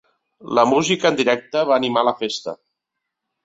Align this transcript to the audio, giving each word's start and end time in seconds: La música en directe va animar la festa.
La 0.59 0.63
música 0.71 1.11
en 1.11 1.21
directe 1.21 1.63
va 1.73 1.77
animar 1.79 2.07
la 2.11 2.17
festa. 2.25 2.59